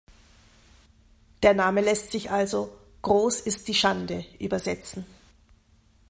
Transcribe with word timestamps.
Der 1.43 1.53
Name 1.53 1.79
lässt 1.81 2.11
sich 2.11 2.31
also 2.31 2.75
„Groß 3.03 3.41
ist 3.41 3.67
die 3.67 3.75
Schande“ 3.75 4.25
übersetzen. 4.39 5.05